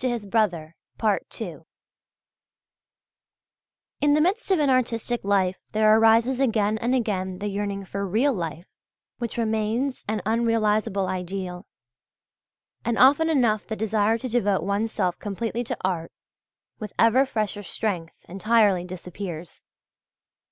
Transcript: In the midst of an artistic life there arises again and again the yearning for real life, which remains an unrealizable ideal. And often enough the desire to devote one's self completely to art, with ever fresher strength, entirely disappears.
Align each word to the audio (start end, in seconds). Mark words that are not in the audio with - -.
In 0.00 0.12
the 0.12 1.64
midst 4.00 4.50
of 4.52 4.58
an 4.60 4.70
artistic 4.70 5.24
life 5.24 5.66
there 5.72 5.98
arises 5.98 6.38
again 6.38 6.78
and 6.78 6.94
again 6.94 7.38
the 7.40 7.48
yearning 7.48 7.84
for 7.84 8.06
real 8.06 8.32
life, 8.32 8.68
which 9.18 9.36
remains 9.36 10.04
an 10.06 10.22
unrealizable 10.24 11.08
ideal. 11.08 11.66
And 12.84 12.96
often 12.96 13.28
enough 13.28 13.66
the 13.66 13.74
desire 13.74 14.18
to 14.18 14.28
devote 14.28 14.62
one's 14.62 14.92
self 14.92 15.18
completely 15.18 15.64
to 15.64 15.76
art, 15.80 16.12
with 16.78 16.92
ever 16.96 17.26
fresher 17.26 17.64
strength, 17.64 18.14
entirely 18.28 18.84
disappears. 18.84 19.64